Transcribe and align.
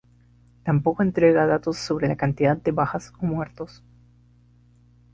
Tampoco 0.63 1.03
entrega 1.03 1.45
datos 1.45 1.77
sobre 1.77 2.07
la 2.07 2.15
cantidad 2.15 2.57
de 2.57 2.71
bajas 2.71 3.13
o 3.21 3.25
muertos. 3.27 3.83